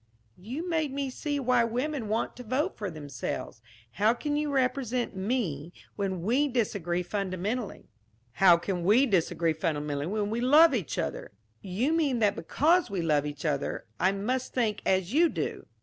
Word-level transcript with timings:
"You 0.39 0.67
made 0.67 0.91
me 0.91 1.11
see 1.11 1.39
why 1.39 1.63
women 1.63 2.07
want 2.07 2.35
to 2.37 2.43
vote 2.43 2.75
for 2.75 2.89
themselves. 2.89 3.61
How 3.91 4.15
can 4.15 4.35
you 4.35 4.51
represent 4.51 5.15
me, 5.15 5.73
when 5.95 6.23
we 6.23 6.47
disagree 6.47 7.03
fundamentally?" 7.03 7.87
"How 8.31 8.57
can 8.57 8.83
we 8.83 9.05
disagree 9.05 9.53
fundamentally 9.53 10.07
when 10.07 10.31
we 10.31 10.41
love 10.41 10.73
each 10.73 10.97
other?" 10.97 11.33
"You 11.61 11.93
mean 11.93 12.17
that 12.17 12.35
because 12.35 12.89
we 12.89 13.03
love 13.03 13.27
each 13.27 13.45
other, 13.45 13.85
I 13.99 14.11
must 14.11 14.55
think 14.55 14.81
as 14.87 15.13
you 15.13 15.29
do?" 15.29 15.67